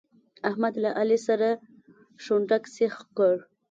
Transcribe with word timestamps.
احمد 0.49 0.73
له 0.83 0.89
علي 0.99 1.19
سره 1.27 1.49
شونډک 2.23 2.63
سيخ 2.75 2.95
کړ. 3.17 3.35